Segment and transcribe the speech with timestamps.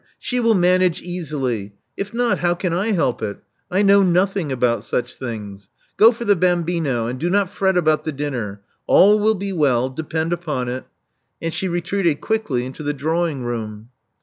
[0.17, 1.75] She will manage easily.
[1.95, 3.37] If not, how can I help it?
[3.69, 5.69] I know nothing about such things.
[5.95, 8.61] Go for the bambino; and do not fret about the dinner.
[8.87, 10.85] All will be well, depend upon it"
[11.39, 13.89] And she retreated quickly into the drawing room.